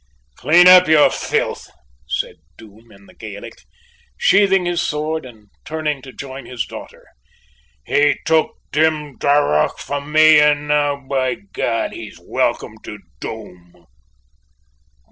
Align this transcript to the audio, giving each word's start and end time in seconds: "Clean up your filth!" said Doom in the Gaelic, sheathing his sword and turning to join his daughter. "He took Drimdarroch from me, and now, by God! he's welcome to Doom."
"Clean 0.35 0.65
up 0.67 0.87
your 0.87 1.11
filth!" 1.11 1.69
said 2.09 2.37
Doom 2.57 2.91
in 2.91 3.05
the 3.05 3.13
Gaelic, 3.13 3.53
sheathing 4.17 4.65
his 4.65 4.81
sword 4.81 5.27
and 5.27 5.49
turning 5.63 6.01
to 6.01 6.11
join 6.11 6.47
his 6.47 6.65
daughter. 6.65 7.05
"He 7.85 8.17
took 8.25 8.53
Drimdarroch 8.71 9.77
from 9.77 10.11
me, 10.11 10.39
and 10.39 10.67
now, 10.69 10.95
by 11.07 11.35
God! 11.35 11.91
he's 11.93 12.19
welcome 12.19 12.79
to 12.79 12.97
Doom." 13.19 13.85